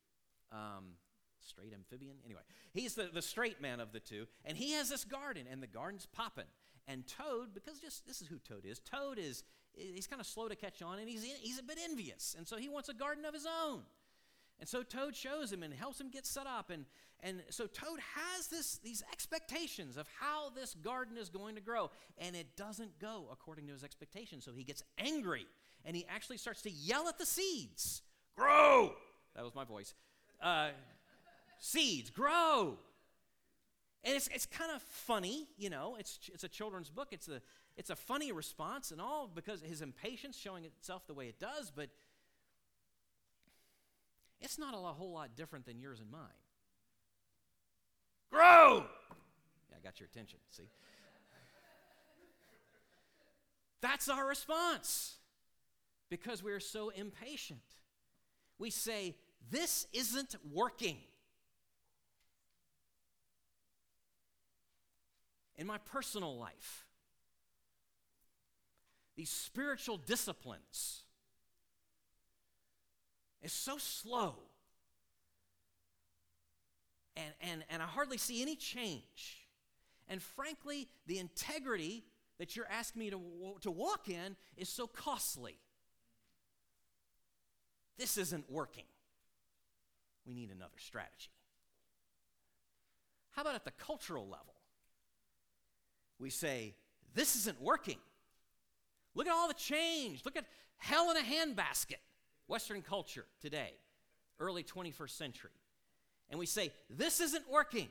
[0.53, 0.95] um,
[1.41, 2.17] straight amphibian?
[2.25, 2.43] Anyway,
[2.73, 5.67] he's the, the straight man of the two, and he has this garden, and the
[5.67, 6.45] garden's popping.
[6.87, 9.43] And Toad, because just this is who Toad is, Toad is
[9.77, 12.57] he's kind of slow to catch on, and he's, he's a bit envious, and so
[12.57, 13.83] he wants a garden of his own.
[14.59, 16.71] And so Toad shows him and helps him get set up.
[16.71, 16.87] And,
[17.23, 21.91] and so Toad has this, these expectations of how this garden is going to grow.
[22.19, 24.45] And it doesn't go according to his expectations.
[24.45, 25.47] So he gets angry
[25.85, 28.03] and he actually starts to yell at the seeds
[28.37, 28.93] Grow!
[29.35, 29.95] That was my voice.
[30.43, 30.69] Uh,
[31.59, 32.77] seeds, grow!
[34.05, 37.09] And it's, it's kind of funny, you know, it's, it's a children's book.
[37.13, 37.41] It's a,
[37.77, 41.71] it's a funny response and all because his impatience showing itself the way it does.
[41.71, 41.91] But
[44.41, 46.21] it's not a whole lot different than yours and mine.
[48.31, 48.87] Grow!
[49.71, 50.69] Yeah, I got your attention, see?
[53.81, 55.17] That's our response.
[56.09, 57.61] because we're so impatient.
[58.59, 59.17] We say,
[59.51, 60.99] This isn't working.
[65.57, 66.86] In my personal life,
[69.17, 71.03] these spiritual disciplines
[73.43, 74.35] is so slow.
[77.17, 79.49] And, and, and I hardly see any change.
[80.09, 82.05] And frankly, the integrity
[82.39, 83.21] that you're asking me to,
[83.63, 85.59] to walk in is so costly.
[87.97, 88.85] This isn't working.
[90.27, 91.31] We need another strategy.
[93.31, 94.55] How about at the cultural level?
[96.19, 96.75] We say,
[97.15, 97.99] This isn't working.
[99.17, 100.25] Look at all the change.
[100.25, 100.45] Look at
[100.77, 101.97] hell in a handbasket,
[102.47, 103.73] Western culture today,
[104.39, 105.51] early 21st century.
[106.31, 107.89] And we say, This isn't working.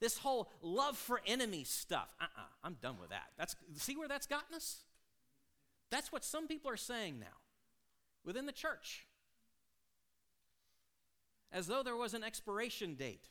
[0.00, 2.08] This whole love for enemy stuff.
[2.18, 3.32] Uh uh-uh, uh, i am done with that.
[3.36, 4.84] That's, see where that's gotten us?
[5.90, 7.26] That's what some people are saying now
[8.24, 9.06] within the church.
[11.52, 13.28] As though there was an expiration date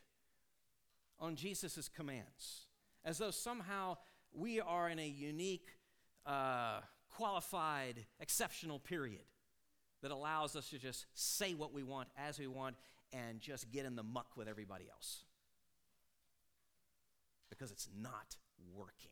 [1.19, 2.67] on Jesus' commands,
[3.06, 3.97] as though somehow
[4.34, 5.69] we are in a unique,
[6.25, 9.24] uh, qualified, exceptional period
[10.02, 12.76] that allows us to just say what we want as we want
[13.12, 15.24] and just get in the muck with everybody else
[17.50, 18.36] because it's not
[18.74, 19.12] working.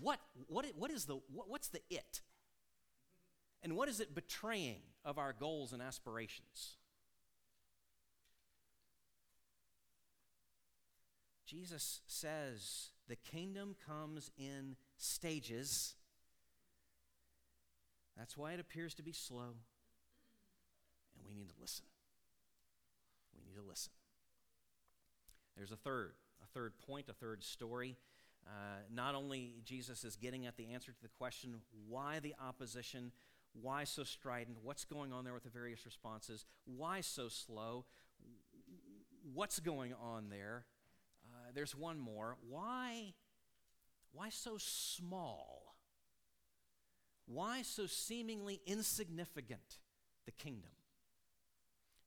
[0.00, 2.22] What, what, what is the, what, what's the it?
[3.62, 6.76] And what is it betraying of our goals and aspirations?
[11.46, 15.96] Jesus says the kingdom comes in stages.
[18.16, 19.56] That's why it appears to be slow.
[21.16, 21.84] And we need to listen.
[23.34, 23.92] We need to listen.
[25.56, 27.96] There's a third a third point, a third story.
[28.46, 33.12] Uh, not only Jesus is getting at the answer to the question, why the opposition?
[33.60, 34.58] Why so strident?
[34.62, 36.44] What's going on there with the various responses?
[36.64, 37.84] Why so slow?
[39.32, 40.64] What's going on there?
[41.24, 42.36] Uh, there's one more.
[42.48, 43.14] Why,
[44.12, 45.61] why so small?
[47.26, 49.78] Why so seemingly insignificant,
[50.26, 50.72] the kingdom?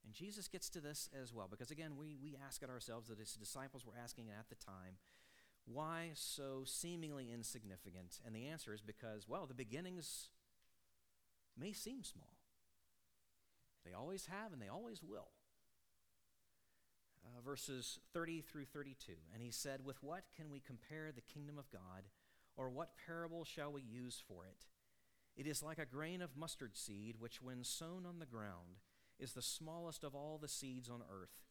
[0.05, 3.19] And Jesus gets to this as well, because again, we, we ask it ourselves, that
[3.19, 4.97] his disciples were asking at the time,
[5.65, 8.19] why so seemingly insignificant?
[8.25, 10.29] And the answer is because, well, the beginnings
[11.57, 12.37] may seem small.
[13.83, 15.29] They always have, and they always will.
[17.25, 19.13] Uh, verses 30 through 32.
[19.33, 22.03] And he said, With what can we compare the kingdom of God,
[22.55, 24.65] or what parable shall we use for it?
[25.35, 28.79] It is like a grain of mustard seed, which, when sown on the ground,
[29.19, 31.43] is the smallest of all the seeds on earth.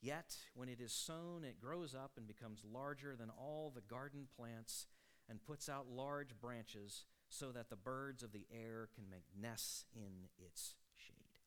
[0.00, 4.26] Yet, when it is sown, it grows up and becomes larger than all the garden
[4.36, 4.86] plants
[5.28, 9.84] and puts out large branches so that the birds of the air can make nests
[9.94, 11.38] in its shade.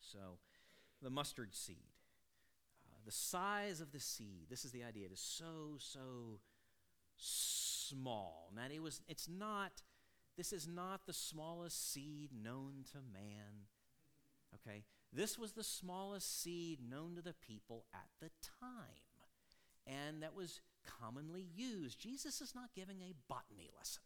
[0.00, 0.38] So,
[1.00, 1.94] the mustard seed.
[2.88, 6.40] Uh, the size of the seed, this is the idea, it is so, so
[7.16, 8.50] small.
[8.54, 9.82] Now, it was, it's not,
[10.36, 13.66] this is not the smallest seed known to man.
[14.54, 14.84] Okay?
[15.12, 19.26] This was the smallest seed known to the people at the time,
[19.86, 22.00] and that was commonly used.
[22.00, 24.02] Jesus is not giving a botany lesson.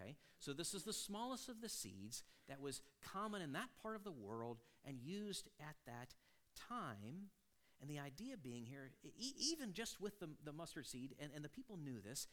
[0.00, 0.16] Okay?
[0.38, 4.04] So this is the smallest of the seeds that was common in that part of
[4.04, 6.14] the world and used at that
[6.68, 7.30] time.
[7.80, 11.44] And the idea being here, e- even just with the, the mustard seed, and, and
[11.44, 12.28] the people knew this,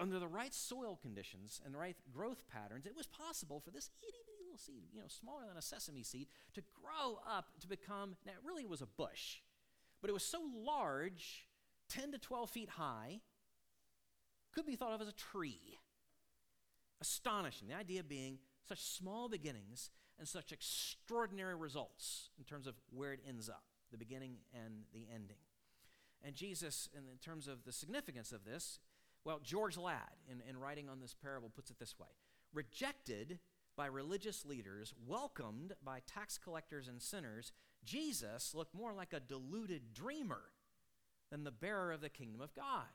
[0.00, 3.90] under the right soil conditions and the right growth patterns, it was possible for this
[4.02, 7.68] itty bitty little seed, you know, smaller than a sesame seed, to grow up to
[7.68, 9.40] become, now it really was a bush,
[10.00, 11.48] but it was so large,
[11.88, 13.20] 10 to 12 feet high,
[14.52, 15.78] could be thought of as a tree.
[17.00, 17.68] Astonishing.
[17.68, 23.20] The idea being such small beginnings and such extraordinary results in terms of where it
[23.28, 25.38] ends up, the beginning and the ending.
[26.24, 28.78] And Jesus, in, terms of the significance of this,
[29.24, 32.08] well, George Ladd, in, in writing on this parable, puts it this way
[32.52, 33.38] rejected
[33.76, 37.52] by religious leaders, welcomed by tax collectors and sinners,
[37.84, 40.42] Jesus looked more like a deluded dreamer
[41.30, 42.86] than the bearer of the kingdom of God.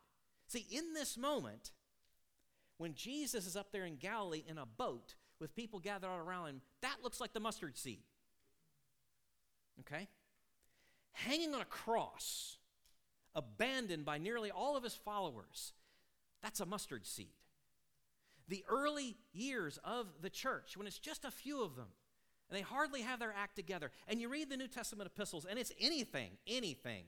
[0.48, 1.72] See, in this moment,
[2.78, 6.48] when Jesus is up there in Galilee in a boat with people gathered all around
[6.48, 8.04] him, that looks like the mustard seed.
[9.82, 10.08] Okay?
[11.12, 12.58] Hanging on a cross,
[13.36, 15.74] abandoned by nearly all of his followers,
[16.42, 17.34] that's a mustard seed
[18.50, 21.88] the early years of the church, when it's just a few of them,
[22.50, 23.92] and they hardly have their act together.
[24.08, 27.06] And you read the New Testament epistles, and it's anything, anything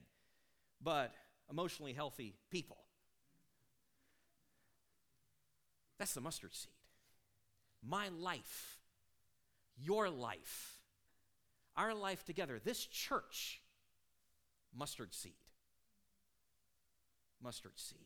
[0.80, 1.12] but
[1.50, 2.78] emotionally healthy people.
[5.98, 6.72] That's the mustard seed.
[7.84, 8.78] My life,
[9.76, 10.76] your life,
[11.76, 13.62] our life together, this church,
[14.76, 15.32] mustard seed.
[17.42, 17.98] Mustard seed.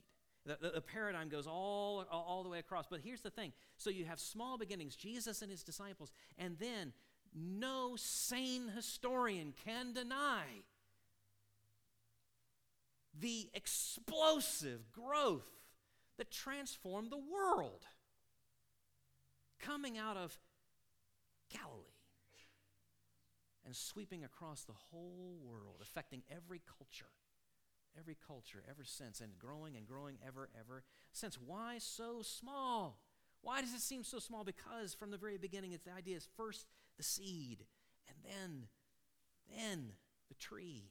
[0.46, 2.86] The, the, paradigm goes all, all the way across.
[2.88, 6.92] But here's the thing so you have small beginnings, Jesus and his disciples, and then
[7.34, 10.44] no sane historian can deny
[13.18, 15.50] the explosive growth
[16.18, 17.84] that transformed the world
[19.58, 20.38] coming out of
[21.50, 21.82] Galilee
[23.64, 27.10] and sweeping across the whole world, affecting every culture,
[27.98, 30.82] every culture ever since, and growing and growing ever, ever
[31.12, 31.36] since.
[31.36, 32.98] Why so small?
[33.42, 34.44] Why does it seem so small?
[34.44, 36.66] Because from the very beginning, it's the idea is first
[36.96, 37.64] the seed,
[38.08, 38.66] and then,
[39.56, 39.92] then
[40.28, 40.90] the tree.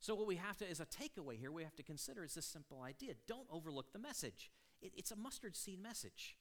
[0.00, 2.46] So, what we have to, as a takeaway here, we have to consider is this
[2.46, 4.50] simple idea don't overlook the message.
[4.80, 6.36] It, it's a mustard seed message,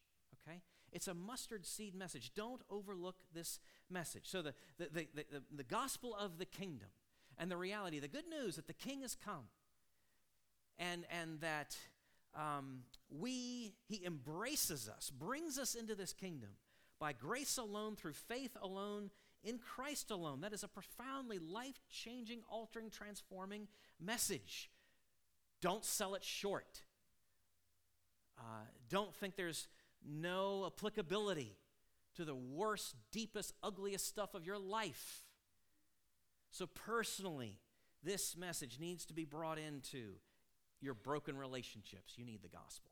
[0.48, 0.62] okay?
[0.92, 2.34] It's a mustard seed message.
[2.34, 3.60] Don't overlook this
[3.90, 4.24] message.
[4.26, 6.90] So, the, the, the, the, the gospel of the kingdom
[7.42, 9.46] and the reality, the good news that the king has come
[10.78, 11.76] and, and that
[12.36, 16.52] um, we, he embraces us, brings us into this kingdom
[17.00, 19.10] by grace alone, through faith alone,
[19.44, 20.42] in Christ alone.
[20.42, 23.68] That is a profoundly life changing, altering, transforming
[24.00, 24.70] message.
[25.62, 26.84] Don't sell it short.
[28.38, 29.68] Uh, don't think there's
[30.08, 31.58] no applicability
[32.18, 35.24] to the worst, deepest, ugliest stuff of your life.
[36.52, 37.60] So, personally,
[38.04, 40.16] this message needs to be brought into
[40.82, 42.18] your broken relationships.
[42.18, 42.92] You need the gospel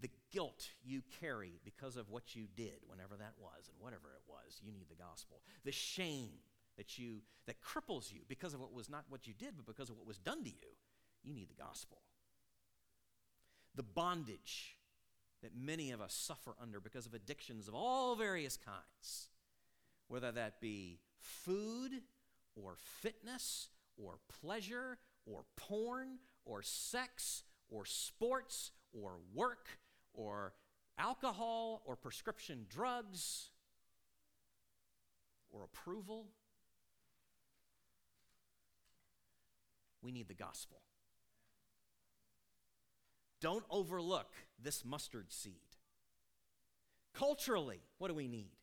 [0.00, 4.22] the guilt you carry because of what you did, whenever that was, and whatever it
[4.28, 5.40] was, you need the gospel.
[5.64, 6.30] The shame
[6.76, 9.90] that you that cripples you because of what was not what you did, but because
[9.90, 10.76] of what was done to you,
[11.22, 11.98] you need the gospel.
[13.74, 14.76] The bondage
[15.42, 19.28] that many of us suffer under because of addictions of all various kinds,
[20.08, 21.92] whether that be food
[22.56, 23.68] or fitness
[24.02, 29.68] or pleasure or porn or sex or sports or work
[30.14, 30.52] or
[30.98, 33.50] alcohol or prescription drugs
[35.50, 36.26] or approval.
[40.02, 40.78] We need the gospel.
[43.40, 45.54] Don't overlook this mustard seed.
[47.14, 48.57] Culturally, what do we need?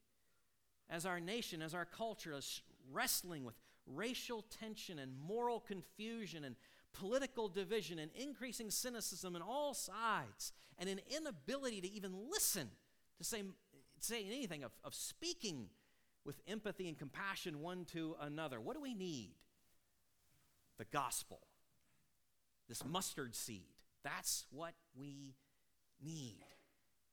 [0.89, 2.61] As our nation, as our culture is
[2.91, 3.55] wrestling with
[3.88, 6.55] racial tension and moral confusion and
[6.93, 12.69] political division and increasing cynicism on all sides and an inability to even listen
[13.17, 13.43] to say,
[13.99, 15.67] say anything of, of speaking
[16.25, 18.59] with empathy and compassion one to another.
[18.59, 19.33] What do we need?
[20.77, 21.39] The gospel,
[22.67, 23.75] this mustard seed.
[24.03, 25.36] That's what we
[26.03, 26.43] need.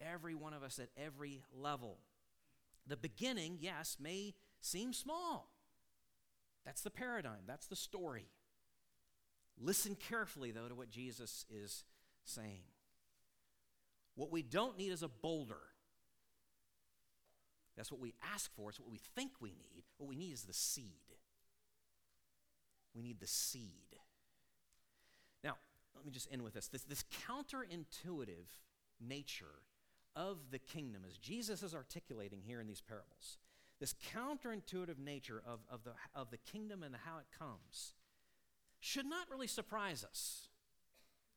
[0.00, 1.98] Every one of us at every level.
[2.86, 5.50] The beginning, yes, may seem small.
[6.64, 8.26] That's the paradigm, that's the story.
[9.60, 11.84] Listen carefully, though, to what Jesus is
[12.24, 12.64] saying.
[14.14, 15.60] What we don't need is a boulder.
[17.76, 19.84] That's what we ask for, it's what we think we need.
[19.96, 21.16] What we need is the seed.
[22.94, 23.96] We need the seed.
[25.42, 25.56] Now,
[25.96, 26.68] let me just end with this.
[26.68, 28.58] This, this counterintuitive
[29.00, 29.62] nature
[30.14, 33.38] of the kingdom, as Jesus is articulating here in these parables,
[33.80, 37.94] this counterintuitive nature of, of, the, of the kingdom and how it comes
[38.80, 40.48] should not really surprise us,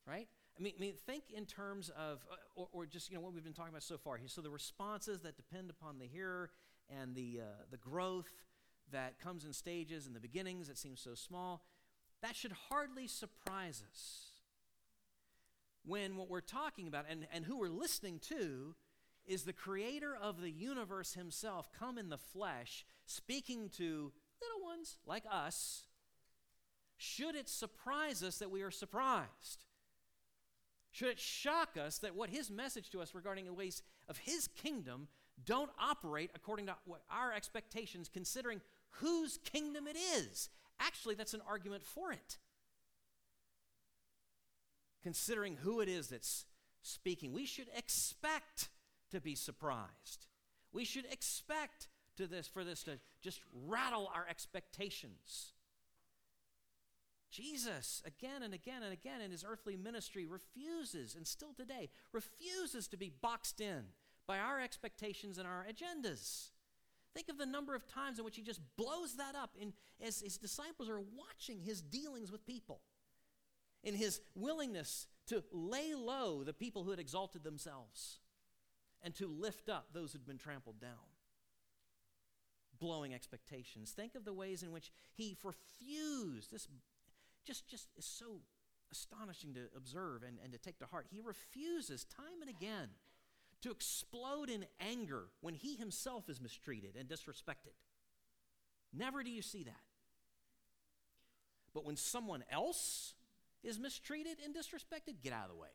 [0.06, 0.28] right?
[0.58, 3.32] I mean, I mean think in terms of, uh, or, or, just, you know, what
[3.32, 4.18] we've been talking about so far.
[4.26, 6.50] So the responses that depend upon the hearer
[6.88, 8.30] and the, uh, the growth
[8.92, 11.62] that comes in stages and the beginnings that seem so small,
[12.22, 14.30] that should hardly surprise us.
[15.86, 18.74] When what we're talking about and, and who we're listening to
[19.24, 24.98] is the creator of the universe himself come in the flesh, speaking to little ones
[25.06, 25.86] like us
[26.96, 29.64] should it surprise us that we are surprised?
[30.92, 34.48] Should it shock us that what his message to us regarding the ways of his
[34.48, 35.08] kingdom
[35.44, 38.62] don't operate according to what our expectations, considering
[38.92, 40.48] whose kingdom it is?
[40.80, 42.38] Actually, that's an argument for it.
[45.06, 46.46] Considering who it is that's
[46.82, 48.70] speaking, we should expect
[49.12, 50.26] to be surprised.
[50.72, 51.86] We should expect
[52.16, 55.52] to this for this to just rattle our expectations.
[57.30, 62.88] Jesus, again and again and again in his earthly ministry, refuses, and still today, refuses
[62.88, 63.84] to be boxed in
[64.26, 66.48] by our expectations and our agendas.
[67.14, 69.72] Think of the number of times in which he just blows that up in,
[70.04, 72.80] as his disciples are watching his dealings with people,
[73.86, 78.18] in his willingness to lay low the people who had exalted themselves.
[79.02, 81.06] and to lift up those who'd been trampled down.
[82.80, 83.92] Blowing expectations.
[83.92, 86.50] Think of the ways in which he refused.
[86.50, 86.66] This
[87.46, 88.40] just, just is so
[88.90, 91.06] astonishing to observe and, and to take to heart.
[91.10, 92.88] He refuses time and again
[93.62, 97.76] to explode in anger when he himself is mistreated and disrespected.
[98.92, 99.84] Never do you see that.
[101.72, 103.14] But when someone else
[103.62, 105.68] is mistreated and disrespected, get out of the way.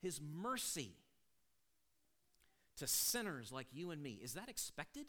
[0.00, 0.96] His mercy
[2.76, 5.06] to sinners like you and me, is that expected?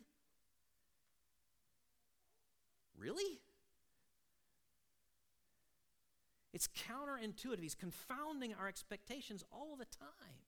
[2.98, 3.42] Really?
[6.54, 7.62] It's counterintuitive.
[7.62, 10.42] He's confounding our expectations all the time.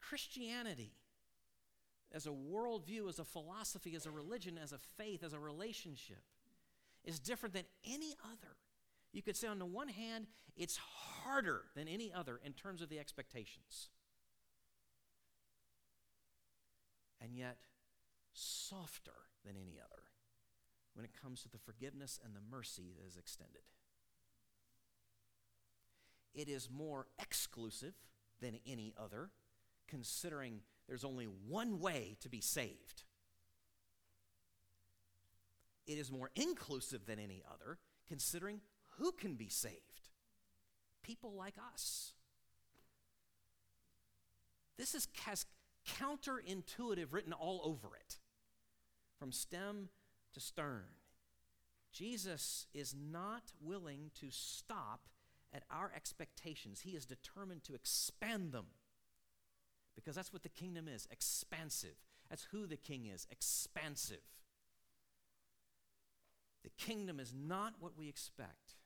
[0.00, 0.92] Christianity,
[2.12, 6.22] as a worldview, as a philosophy, as a religion, as a faith, as a relationship,
[7.04, 8.56] is different than any other.
[9.12, 12.88] You could say, on the one hand, it's harder than any other in terms of
[12.88, 13.88] the expectations.
[17.20, 17.58] And yet,
[18.32, 19.12] softer
[19.44, 20.02] than any other
[20.94, 23.62] when it comes to the forgiveness and the mercy that is extended.
[26.34, 27.94] It is more exclusive
[28.40, 29.30] than any other
[29.88, 33.04] considering there's only one way to be saved.
[35.86, 38.60] It is more inclusive than any other, considering
[38.98, 39.76] who can be saved.
[41.02, 42.12] People like us.
[44.78, 45.46] This is, has
[45.86, 48.18] counterintuitive written all over it,
[49.18, 49.88] from stem
[50.32, 50.84] to stern.
[51.92, 55.08] Jesus is not willing to stop
[55.52, 58.66] at our expectations, He is determined to expand them.
[59.94, 61.96] Because that's what the kingdom is expansive.
[62.30, 64.22] That's who the king is expansive.
[66.62, 68.76] The kingdom is not what we expect.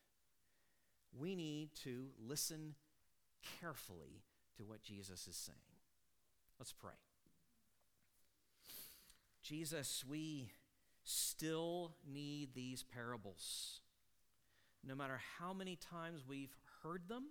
[1.16, 2.74] We need to listen
[3.60, 4.22] carefully
[4.56, 5.58] to what Jesus is saying.
[6.58, 6.92] Let's pray.
[9.42, 10.50] Jesus, we
[11.04, 13.80] still need these parables.
[14.84, 17.26] No matter how many times we've heard them,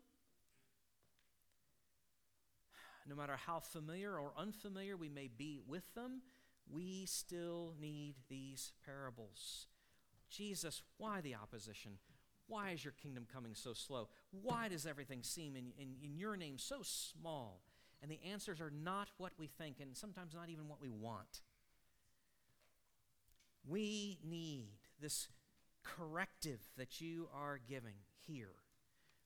[3.07, 6.21] no matter how familiar or unfamiliar we may be with them,
[6.71, 9.67] we still need these parables.
[10.29, 11.93] Jesus, why the opposition?
[12.47, 14.09] Why is your kingdom coming so slow?
[14.31, 17.61] Why does everything seem in, in, in, your name so small?
[18.01, 21.41] And the answers are not what we think, and sometimes not even what we want.
[23.67, 24.67] We need
[25.01, 25.27] this
[25.83, 27.95] corrective that you are giving
[28.27, 28.53] here.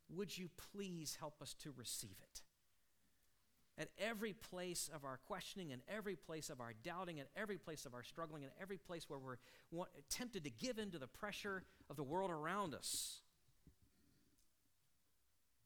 [0.10, 2.42] Would you please help us to receive it?
[3.80, 7.86] At every place of our questioning, and every place of our doubting, and every place
[7.86, 9.38] of our struggling, and every place where we're
[9.72, 13.22] want, tempted to give in to the pressure of the world around us.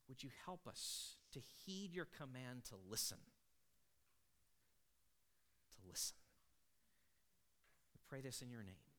[0.08, 3.18] Would you help us to heed your command to listen?
[5.74, 6.16] To listen.
[7.94, 8.93] We pray this in your name.